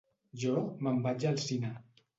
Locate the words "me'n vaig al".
0.87-1.41